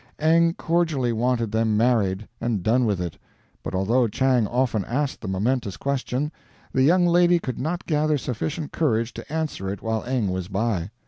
Eng 0.17 0.55
cordially 0.55 1.13
wanted 1.13 1.51
them 1.51 1.77
married, 1.77 2.27
and 2.41 2.63
done 2.63 2.85
with 2.85 2.99
it; 2.99 3.19
but 3.61 3.75
although 3.75 4.07
Chang 4.07 4.47
often 4.47 4.83
asked 4.85 5.21
the 5.21 5.27
momentous 5.27 5.77
question, 5.77 6.31
the 6.73 6.81
young 6.81 7.05
lady 7.05 7.37
could 7.37 7.59
not 7.59 7.85
gather 7.85 8.17
sufficient 8.17 8.71
courage 8.71 9.13
to 9.13 9.31
answer 9.31 9.69
it 9.69 9.83
while 9.83 10.03
Eng 10.05 10.31
was 10.31 10.47
by. 10.47 10.89